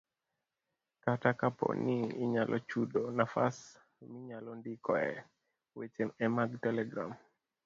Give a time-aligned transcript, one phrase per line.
[1.03, 3.57] Kata kapo ni inyalo chudo, nafas
[4.11, 5.09] minyalondikoe
[5.77, 7.11] weche e mag telegram